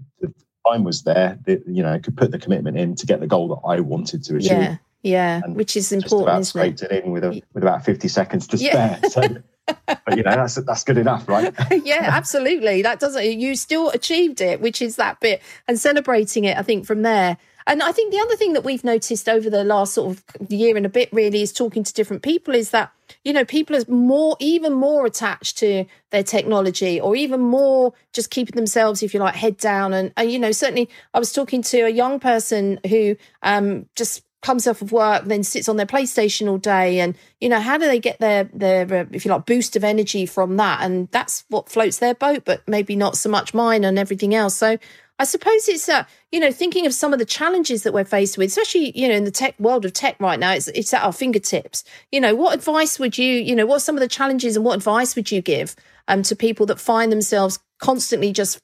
[0.67, 3.27] time was there, that, you know, I could put the commitment in to get the
[3.27, 4.51] goal that I wanted to achieve.
[4.51, 7.05] Yeah, yeah, and which is important, about isn't it?
[7.05, 8.99] in with a, with about fifty seconds to spare.
[9.03, 9.09] Yeah.
[9.09, 9.23] So,
[9.67, 11.55] but you know, that's that's good enough, right?
[11.85, 12.83] yeah, absolutely.
[12.83, 13.25] That doesn't.
[13.25, 16.57] You still achieved it, which is that bit, and celebrating it.
[16.57, 19.65] I think from there and I think the other thing that we've noticed over the
[19.65, 22.93] last sort of year and a bit really is talking to different people is that,
[23.25, 28.31] you know, people are more, even more attached to their technology or even more just
[28.31, 29.95] keeping themselves, if you like, head down.
[29.95, 34.23] And, and you know, certainly I was talking to a young person who um, just
[34.45, 37.79] comes off of work, then sits on their PlayStation all day, and you know how
[37.79, 40.83] do they get their their uh, if you like boost of energy from that?
[40.83, 44.55] And that's what floats their boat, but maybe not so much mine and everything else.
[44.55, 44.79] So
[45.19, 48.37] I suppose it's uh, you know thinking of some of the challenges that we're faced
[48.37, 50.53] with, especially you know in the tech world of tech right now.
[50.53, 51.83] It's it's at our fingertips.
[52.13, 54.77] You know, what advice would you you know what some of the challenges and what
[54.77, 55.75] advice would you give
[56.07, 58.61] um to people that find themselves constantly just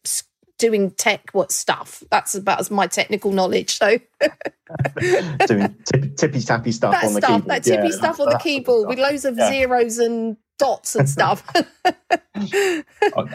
[0.60, 2.04] doing tech what stuff?
[2.10, 3.76] That's about as my technical knowledge.
[3.76, 3.98] So
[5.46, 5.74] doing
[6.16, 7.50] tippy tappy stuff that on the stuff, keyboard.
[7.50, 9.48] That tippy yeah, stuff on the keyboard with loads of yeah.
[9.48, 11.42] zeros and dots and stuff.
[11.54, 12.84] I,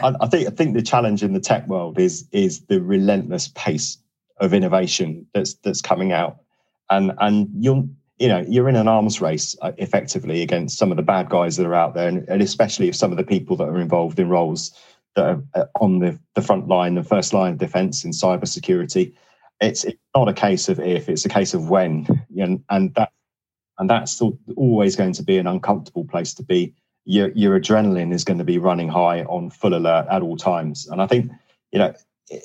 [0.00, 3.98] I, think I think the challenge in the tech world is is the relentless pace
[4.38, 6.38] of innovation that's that's coming out,
[6.88, 7.84] and and you're
[8.18, 11.56] you know you're in an arms race uh, effectively against some of the bad guys
[11.56, 14.18] that are out there, and, and especially if some of the people that are involved
[14.20, 14.72] in roles
[15.16, 19.14] that are uh, on the, the front line, the first line of defence in cybersecurity.
[19.60, 23.10] It's, it's not a case of if; it's a case of when, and and that
[23.78, 24.22] and that's
[24.56, 26.74] always going to be an uncomfortable place to be
[27.04, 30.86] your your adrenaline is going to be running high on full alert at all times.
[30.88, 31.30] And I think
[31.72, 31.94] you know,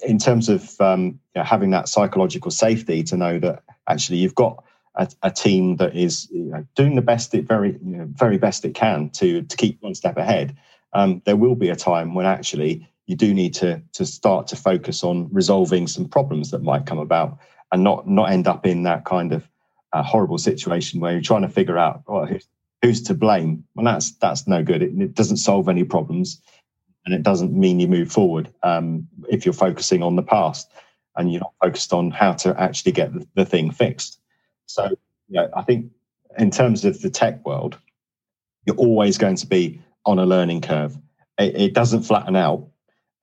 [0.08, 4.36] in terms of um, you know, having that psychological safety to know that actually you've
[4.36, 4.64] got
[4.96, 8.38] a, a team that is you know, doing the best it very you know, very
[8.38, 10.56] best it can to to keep one step ahead.
[10.94, 14.56] Um, there will be a time when actually you do need to to start to
[14.56, 17.38] focus on resolving some problems that might come about
[17.72, 19.48] and not not end up in that kind of
[19.94, 22.48] uh, horrible situation where you're trying to figure out well, who's
[22.82, 23.64] who's to blame?
[23.76, 24.82] Well, that's that's no good.
[24.82, 26.42] It, it doesn't solve any problems,
[27.06, 30.72] and it doesn't mean you move forward um, if you're focusing on the past
[31.18, 34.20] and you're not focused on how to actually get the, the thing fixed.
[34.66, 34.96] So,
[35.28, 35.92] yeah, I think
[36.38, 37.78] in terms of the tech world,
[38.66, 40.98] you're always going to be on a learning curve.
[41.38, 42.68] It, it doesn't flatten out.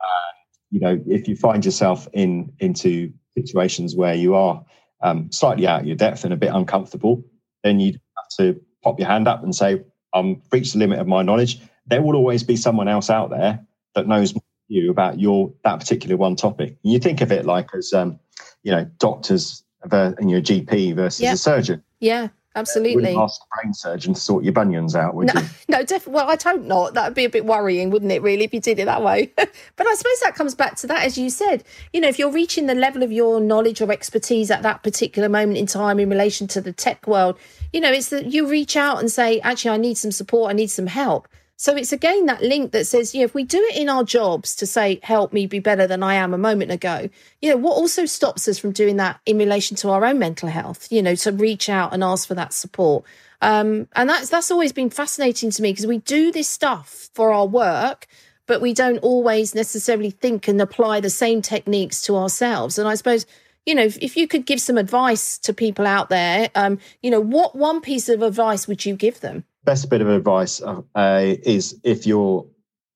[0.00, 0.32] Uh,
[0.70, 4.64] you know, if you find yourself in into situations where you are
[5.02, 7.24] um, slightly out of your depth and a bit uncomfortable,
[7.62, 9.82] then you have to pop your hand up and say,
[10.14, 11.60] I'm reached the limit of my knowledge.
[11.86, 13.64] There will always be someone else out there
[13.94, 14.34] that knows
[14.68, 16.76] you about your that particular one topic.
[16.82, 18.18] And you think of it like as um,
[18.62, 21.32] you know, doctors and your GP versus yeah.
[21.32, 21.82] a surgeon.
[22.00, 22.28] Yeah.
[22.58, 23.12] Absolutely.
[23.12, 25.46] You ask a brain surgeon to sort your bunions out, would no, you?
[25.68, 26.12] No, definitely.
[26.12, 26.94] Well, I don't not.
[26.94, 29.32] That would be a bit worrying, wouldn't it, really, if you did it that way?
[29.36, 31.64] but I suppose that comes back to that, as you said.
[31.92, 35.28] You know, if you're reaching the level of your knowledge or expertise at that particular
[35.28, 37.38] moment in time in relation to the tech world,
[37.72, 40.54] you know, it's that you reach out and say, actually, I need some support, I
[40.54, 41.28] need some help.
[41.60, 44.04] So it's again that link that says, you know, if we do it in our
[44.04, 47.08] jobs to say, help me be better than I am a moment ago,
[47.42, 50.48] you know, what also stops us from doing that in relation to our own mental
[50.48, 53.04] health, you know, to reach out and ask for that support.
[53.42, 57.32] Um, and that's that's always been fascinating to me because we do this stuff for
[57.32, 58.06] our work,
[58.46, 62.78] but we don't always necessarily think and apply the same techniques to ourselves.
[62.78, 63.26] And I suppose
[63.66, 67.10] you know, if, if, you could give some advice to people out there, um, you
[67.10, 69.44] know, what one piece of advice would you give them?
[69.68, 72.46] Best bit of advice uh, uh, is if you're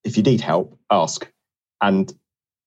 [0.04, 1.30] if you need help, ask,
[1.82, 2.10] and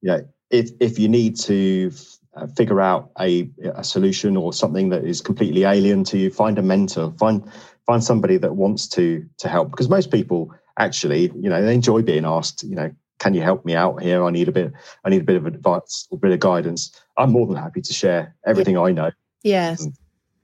[0.01, 1.91] you know if if you need to
[2.35, 6.59] uh, figure out a, a solution or something that is completely alien to you, find
[6.59, 7.51] a mentor, find
[7.87, 9.71] find somebody that wants to to help.
[9.71, 13.65] Because most people actually you know they enjoy being asked you know can you help
[13.65, 14.23] me out here?
[14.23, 14.71] I need a bit
[15.03, 16.91] i need a bit of advice or a bit of guidance.
[17.17, 18.83] I'm more than happy to share everything yeah.
[18.83, 19.11] i know.
[19.41, 19.87] Yes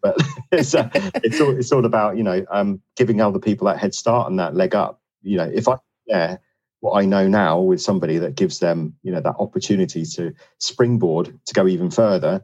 [0.02, 0.18] but
[0.52, 3.94] it's uh, it's all it's all about you know um, giving other people that head
[3.94, 5.02] start and that leg up.
[5.22, 5.78] You know, if I
[6.10, 6.40] share
[6.80, 11.38] what I know now with somebody that gives them you know that opportunity to springboard
[11.46, 12.44] to go even further,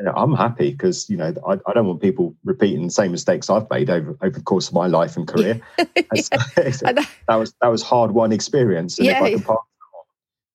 [0.00, 3.10] you know, I'm happy because you know I, I don't want people repeating the same
[3.10, 5.60] mistakes I've made over over the course of my life and career.
[5.78, 9.18] so, that was that was hard won experience, and yeah.
[9.18, 9.58] if I can pass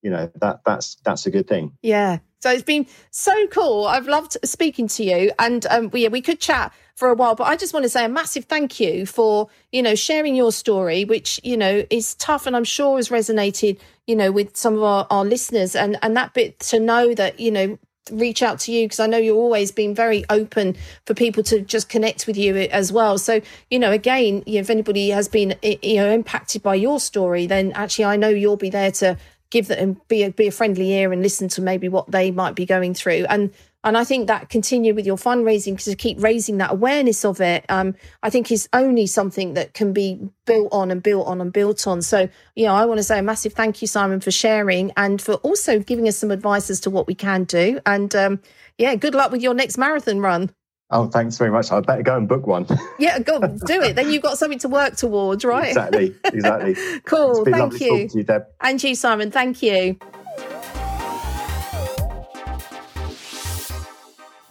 [0.01, 4.07] you know that that's that's a good thing yeah so it's been so cool i've
[4.07, 7.55] loved speaking to you and um we, we could chat for a while but i
[7.55, 11.39] just want to say a massive thank you for you know sharing your story which
[11.43, 15.07] you know is tough and i'm sure has resonated you know with some of our,
[15.09, 17.79] our listeners and and that bit to know that you know
[18.11, 20.75] reach out to you because I know you're always been very open
[21.07, 23.17] for people to just connect with you as well.
[23.17, 27.71] So, you know, again, if anybody has been, you know, impacted by your story, then
[27.71, 29.17] actually I know you'll be there to
[29.49, 32.55] give them be a be a friendly ear and listen to maybe what they might
[32.55, 33.51] be going through and
[33.85, 37.63] and I think that continue with your fundraising to keep raising that awareness of it,
[37.69, 41.53] um, I think is only something that can be built on and built on and
[41.53, 42.01] built on.
[42.01, 45.21] So, you know, I want to say a massive thank you, Simon, for sharing and
[45.21, 47.79] for also giving us some advice as to what we can do.
[47.85, 48.41] And um,
[48.79, 50.49] yeah, good luck with your next marathon run.
[50.91, 51.71] Oh, thanks very much.
[51.71, 52.67] I'd better go and book one.
[52.99, 53.95] yeah, go do it.
[53.95, 55.69] Then you've got something to work towards, right?
[55.69, 56.15] Exactly.
[56.25, 56.75] Exactly.
[57.05, 57.43] cool.
[57.43, 58.07] Thank you.
[58.13, 58.45] you, Deb.
[58.61, 59.31] And you, Simon.
[59.31, 59.97] Thank you.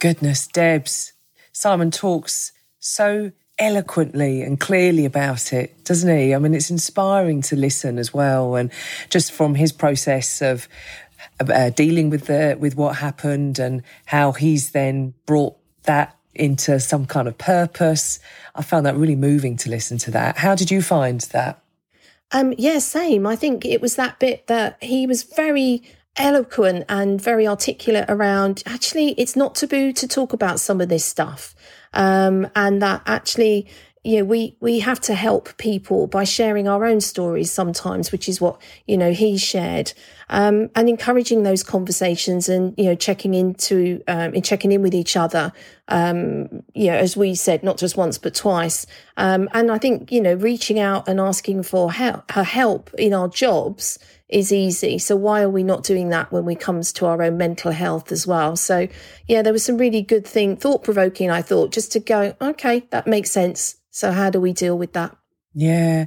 [0.01, 1.12] Goodness, Debs.
[1.53, 6.35] Simon talks so eloquently and clearly about it, doesn't he?
[6.35, 8.73] I mean, it's inspiring to listen as well, and
[9.09, 10.68] just from his process of
[11.40, 17.07] uh, dealing with the with what happened and how he's then brought that into some
[17.07, 18.20] kind of purpose.
[18.55, 20.38] I found that really moving to listen to that.
[20.38, 21.61] How did you find that?
[22.33, 23.27] Um, yeah, same.
[23.27, 25.83] I think it was that bit that he was very
[26.16, 31.05] eloquent and very articulate around actually it's not taboo to talk about some of this
[31.05, 31.55] stuff.
[31.92, 33.68] Um, and that actually
[34.05, 38.29] you know, we we have to help people by sharing our own stories sometimes, which
[38.29, 39.95] is what you know he shared,
[40.29, 44.95] um, and encouraging those conversations and you know checking into um, and checking in with
[44.95, 45.53] each other.
[45.88, 48.87] Um, you know, as we said, not just once but twice.
[49.17, 53.14] Um, and I think you know reaching out and asking for help, her help in
[53.14, 54.99] our jobs is easy.
[54.99, 58.12] So why are we not doing that when it comes to our own mental health
[58.12, 58.55] as well?
[58.57, 58.87] So
[59.29, 61.31] yeah, there was some really good thing, thought provoking.
[61.31, 64.93] I thought just to go, okay, that makes sense so how do we deal with
[64.95, 65.17] that?
[65.57, 66.07] Yeah,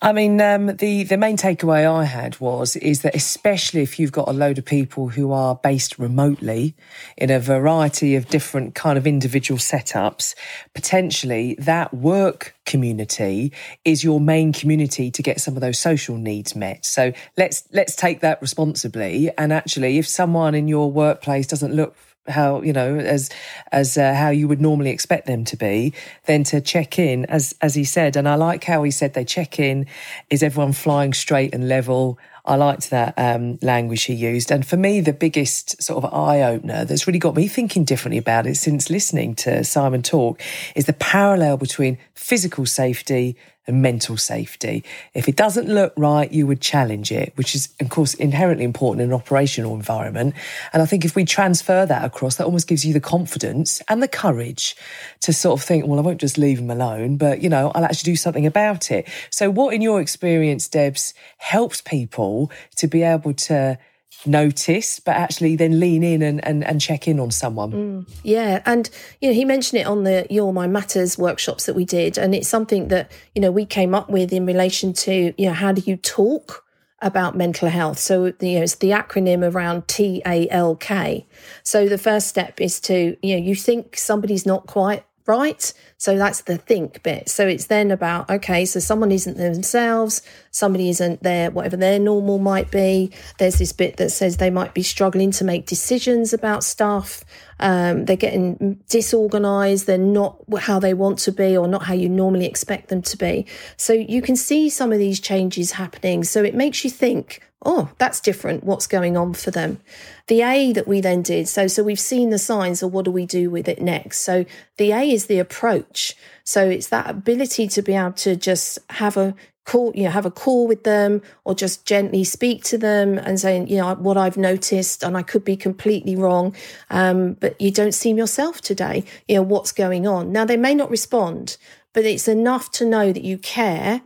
[0.00, 4.12] I mean, um, the the main takeaway I had was is that especially if you've
[4.12, 6.76] got a load of people who are based remotely
[7.16, 10.36] in a variety of different kind of individual setups,
[10.72, 13.52] potentially that work community
[13.84, 16.86] is your main community to get some of those social needs met.
[16.86, 19.32] So let's let's take that responsibly.
[19.36, 21.96] And actually, if someone in your workplace doesn't look
[22.28, 23.30] how you know as
[23.72, 25.92] as uh, how you would normally expect them to be
[26.26, 29.24] then to check in as as he said and i like how he said they
[29.24, 29.86] check in
[30.30, 34.52] is everyone flying straight and level I liked that um, language he used.
[34.52, 38.18] And for me, the biggest sort of eye opener that's really got me thinking differently
[38.18, 40.40] about it since listening to Simon talk
[40.76, 44.84] is the parallel between physical safety and mental safety.
[45.14, 49.02] If it doesn't look right, you would challenge it, which is, of course, inherently important
[49.02, 50.34] in an operational environment.
[50.72, 54.02] And I think if we transfer that across, that almost gives you the confidence and
[54.02, 54.76] the courage
[55.22, 57.84] to sort of think, well, I won't just leave him alone, but, you know, I'll
[57.84, 59.08] actually do something about it.
[59.30, 63.78] So, what in your experience, Debs, helps people to be able to
[64.26, 67.72] notice, but actually then lean in and, and, and check in on someone.
[67.72, 68.62] Mm, yeah.
[68.66, 72.18] And, you know, he mentioned it on the Your Mind Matters workshops that we did.
[72.18, 75.54] And it's something that, you know, we came up with in relation to, you know,
[75.54, 76.64] how do you talk
[77.02, 77.98] about mental health?
[77.98, 81.26] So, you know, it's the acronym around T A L K.
[81.62, 85.72] So the first step is to, you know, you think somebody's not quite right?
[85.98, 87.28] So that's the think bit.
[87.28, 92.38] So it's then about, okay, so someone isn't themselves, somebody isn't there, whatever their normal
[92.38, 93.10] might be.
[93.38, 97.24] There's this bit that says they might be struggling to make decisions about stuff.
[97.58, 99.86] Um, they're getting disorganized.
[99.86, 103.16] They're not how they want to be or not how you normally expect them to
[103.16, 103.46] be.
[103.76, 106.24] So you can see some of these changes happening.
[106.24, 108.64] So it makes you think, oh, that's different.
[108.64, 109.80] What's going on for them?
[110.28, 113.10] The A that we then did, so so we've seen the signs, so what do
[113.10, 114.20] we do with it next?
[114.20, 114.46] So
[114.78, 116.14] the A is the approach.
[116.44, 119.34] So it's that ability to be able to just have a
[119.66, 123.38] call, you know, have a call with them or just gently speak to them and
[123.38, 126.54] saying, you know, what I've noticed and I could be completely wrong.
[126.88, 129.04] Um, but you don't seem yourself today.
[129.28, 130.32] You know, what's going on?
[130.32, 131.56] Now they may not respond,
[131.92, 134.02] but it's enough to know that you care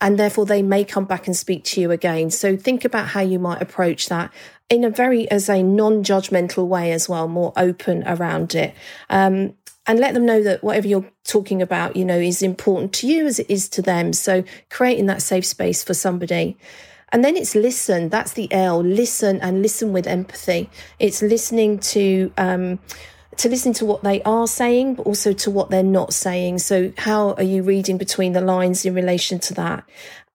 [0.00, 2.30] and therefore they may come back and speak to you again.
[2.30, 4.32] So think about how you might approach that
[4.68, 8.74] in a very as a non-judgmental way as well, more open around it.
[9.08, 9.54] Um,
[9.86, 13.26] and let them know that whatever you're talking about, you know, is important to you
[13.26, 14.12] as it is to them.
[14.12, 16.56] So creating that safe space for somebody.
[17.12, 18.08] And then it's listen.
[18.08, 18.80] That's the L.
[18.82, 20.70] Listen and listen with empathy.
[21.00, 22.78] It's listening to um,
[23.40, 26.58] to listen to what they are saying, but also to what they're not saying.
[26.58, 29.84] So, how are you reading between the lines in relation to that?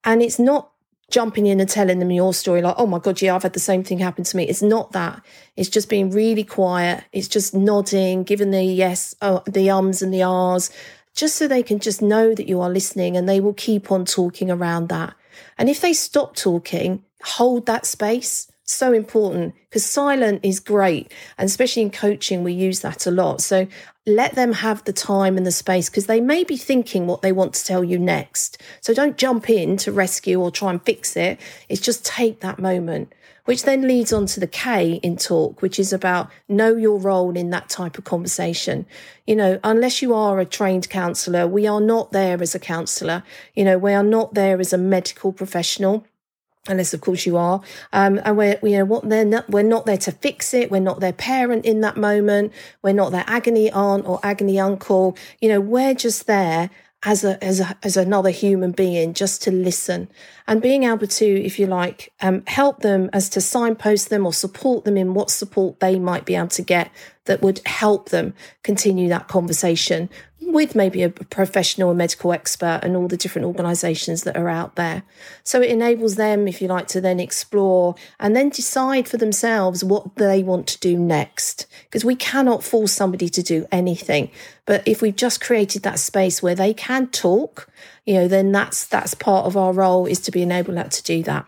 [0.04, 0.72] And it's not
[1.12, 3.60] jumping in and telling them your story, like, oh my God, yeah, I've had the
[3.60, 4.46] same thing happen to me.
[4.46, 5.24] It's not that.
[5.56, 7.04] It's just being really quiet.
[7.12, 10.72] It's just nodding, giving the yes, oh, the ums and the ahs,
[11.14, 14.06] just so they can just know that you are listening and they will keep on
[14.06, 15.14] talking around that.
[15.60, 21.46] And if they stop talking, hold that space so important because silent is great and
[21.46, 23.68] especially in coaching we use that a lot so
[24.08, 27.32] let them have the time and the space because they may be thinking what they
[27.32, 31.16] want to tell you next so don't jump in to rescue or try and fix
[31.16, 31.40] it
[31.70, 33.14] it's just take that moment
[33.46, 37.38] which then leads on to the K in talk, which is about know your role
[37.38, 38.86] in that type of conversation.
[39.26, 43.24] You know, unless you are a trained counsellor, we are not there as a counsellor.
[43.56, 46.06] You know, we are not there as a medical professional
[46.68, 47.62] unless of course you are.
[47.94, 50.72] Um, and we're you know what they're not we're not there to fix it.
[50.72, 52.54] We're not their parent in that moment.
[52.82, 55.18] We're not their agony aunt or agony uncle.
[55.42, 56.70] You know we're just there
[57.04, 60.10] as a as a as another human being just to listen
[60.48, 64.34] and being able to if you like um, help them as to signpost them or
[64.34, 66.92] support them in what support they might be able to get
[67.26, 68.34] that would help them
[68.64, 70.10] continue that conversation
[70.48, 74.76] with maybe a professional a medical expert and all the different organizations that are out
[74.76, 75.04] there.
[75.44, 79.84] So it enables them if you like to then explore and then decide for themselves
[79.84, 81.66] what they want to do next.
[81.86, 84.32] Because we cannot force somebody to do anything.
[84.66, 87.68] But if we've just created that space where they can talk
[88.06, 91.24] you know then that's that's part of our role is to be enabled to do
[91.24, 91.46] that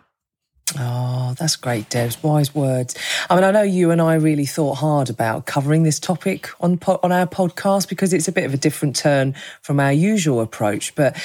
[0.78, 2.22] Oh, that's great, Debs.
[2.22, 2.96] Wise words.
[3.30, 6.78] I mean, I know you and I really thought hard about covering this topic on
[6.86, 10.94] on our podcast because it's a bit of a different turn from our usual approach.
[10.94, 11.16] But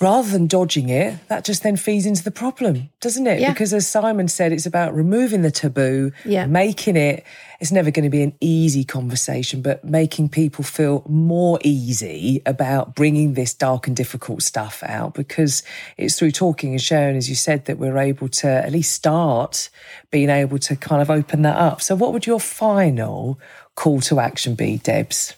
[0.00, 3.40] rather than dodging it, that just then feeds into the problem, doesn't it?
[3.40, 3.52] Yeah.
[3.52, 6.46] Because as Simon said, it's about removing the taboo, yeah.
[6.46, 7.24] making it,
[7.60, 12.94] it's never going to be an easy conversation, but making people feel more easy about
[12.94, 15.62] bringing this dark and difficult stuff out because
[15.96, 19.70] it's through talking and sharing, as you said, that we're able to at least start
[20.10, 21.80] being able to kind of open that up.
[21.80, 23.38] So, what would your final
[23.76, 25.34] call to action be, Debs?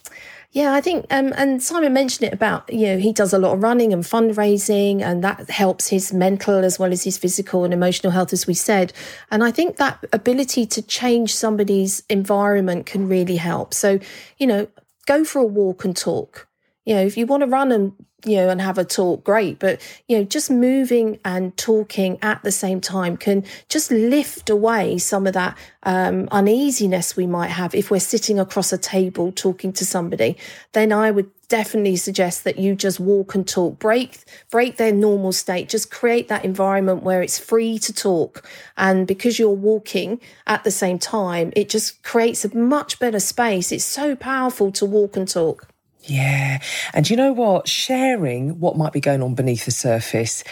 [0.52, 3.52] Yeah, I think, um, and Simon mentioned it about, you know, he does a lot
[3.52, 7.74] of running and fundraising, and that helps his mental as well as his physical and
[7.74, 8.92] emotional health, as we said.
[9.30, 13.74] And I think that ability to change somebody's environment can really help.
[13.74, 13.98] So,
[14.38, 14.68] you know,
[15.06, 16.48] go for a walk and talk.
[16.84, 17.92] You know, if you want to run and
[18.24, 19.58] you know, and have a talk, great.
[19.58, 24.98] But, you know, just moving and talking at the same time can just lift away
[24.98, 29.72] some of that um, uneasiness we might have if we're sitting across a table talking
[29.74, 30.36] to somebody.
[30.72, 33.78] Then I would definitely suggest that you just walk and talk.
[33.78, 34.18] Break
[34.50, 35.68] break their normal state.
[35.68, 38.48] Just create that environment where it's free to talk.
[38.76, 43.70] And because you're walking at the same time it just creates a much better space.
[43.70, 45.68] It's so powerful to walk and talk
[46.06, 46.60] yeah.
[46.94, 47.68] And you know what?
[47.68, 50.44] Sharing what might be going on beneath the surface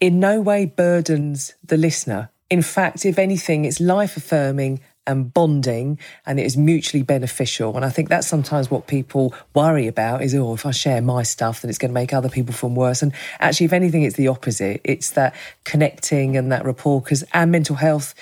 [0.00, 2.30] in no way burdens the listener.
[2.50, 7.74] In fact, if anything, it's life affirming and bonding and it is mutually beneficial.
[7.74, 11.22] And I think that's sometimes what people worry about is, oh, if I share my
[11.22, 13.02] stuff, then it's going to make other people feel worse.
[13.02, 14.80] And actually, if anything, it's the opposite.
[14.84, 15.34] It's that
[15.64, 18.14] connecting and that rapport because our mental health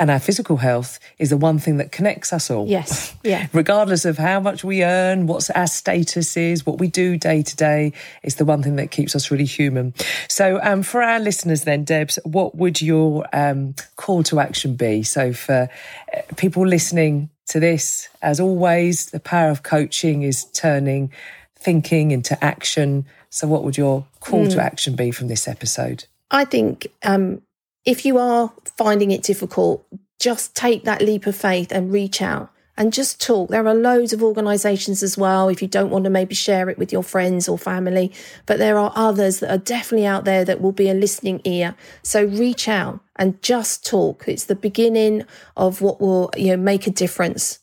[0.00, 2.66] And our physical health is the one thing that connects us all.
[2.66, 3.14] Yes.
[3.22, 3.48] Yeah.
[3.52, 7.54] Regardless of how much we earn, what our status is, what we do day to
[7.54, 7.92] day,
[8.22, 9.92] it's the one thing that keeps us really human.
[10.26, 15.02] So, um, for our listeners, then, Debs, what would your um, call to action be?
[15.02, 15.68] So, for
[16.16, 21.12] uh, people listening to this, as always, the power of coaching is turning
[21.56, 23.04] thinking into action.
[23.28, 24.52] So, what would your call mm.
[24.52, 26.06] to action be from this episode?
[26.30, 27.42] I think um,
[27.84, 29.86] if you are finding it difficult,
[30.18, 33.50] just take that leap of faith and reach out and just talk.
[33.50, 36.78] There are loads of organizations as well, if you don't want to maybe share it
[36.78, 38.12] with your friends or family,
[38.46, 41.74] but there are others that are definitely out there that will be a listening ear.
[42.02, 44.24] So reach out and just talk.
[44.26, 45.24] It's the beginning
[45.56, 47.58] of what will, you know, make a difference.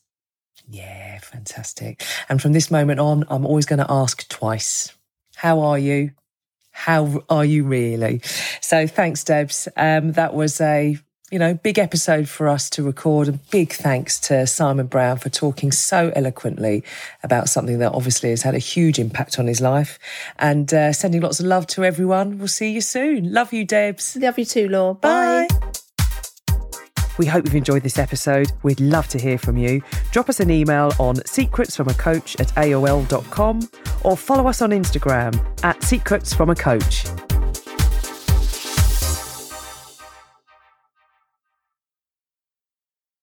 [0.69, 2.03] Yeah, fantastic.
[2.29, 4.93] And from this moment on, I'm always going to ask twice.
[5.35, 6.11] How are you?
[6.77, 8.21] How are you really?
[8.61, 9.67] So thanks, Debs.
[9.75, 10.97] Um, that was a
[11.31, 13.27] you know, big episode for us to record.
[13.27, 16.83] And big thanks to Simon Brown for talking so eloquently
[17.23, 19.99] about something that obviously has had a huge impact on his life.
[20.39, 22.37] And uh, sending lots of love to everyone.
[22.37, 23.33] We'll see you soon.
[23.33, 24.15] Love you, Debs.
[24.15, 24.93] Love you too, Law.
[24.93, 25.47] Bye.
[25.49, 25.66] Bye.
[27.17, 28.51] We hope you've enjoyed this episode.
[28.63, 29.81] We'd love to hear from you.
[30.11, 33.69] Drop us an email on secretsfromacoach at aol.com
[34.03, 37.36] or follow us on Instagram at secretsfromacoach.